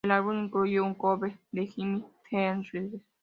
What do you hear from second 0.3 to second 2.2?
incluye un cover de Jimi